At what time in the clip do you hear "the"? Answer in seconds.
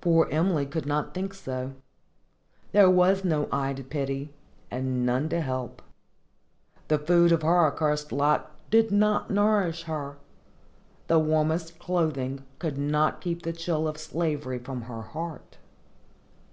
6.88-6.98, 11.06-11.20, 13.42-13.52